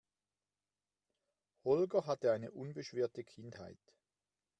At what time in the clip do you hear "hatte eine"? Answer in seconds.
2.07-2.49